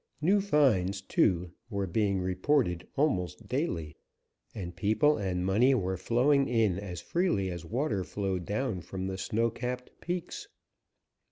[0.19, 3.95] New finds, too, were being reported almost daily,
[4.55, 9.19] and people and money were flowing in as freely as water flowed down from the
[9.19, 10.47] snow capped peaks.